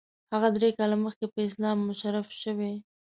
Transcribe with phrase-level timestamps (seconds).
[0.33, 2.73] هغه درې کاله مخکې په اسلام مشرف شوی.